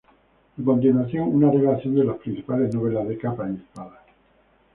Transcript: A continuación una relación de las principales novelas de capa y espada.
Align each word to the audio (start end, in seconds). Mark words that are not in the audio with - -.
A 0.59 0.63
continuación 0.65 1.29
una 1.31 1.51
relación 1.51 1.93
de 1.93 2.03
las 2.03 2.17
principales 2.17 2.73
novelas 2.73 3.07
de 3.07 3.19
capa 3.19 3.47
y 3.47 3.53
espada. 3.57 4.03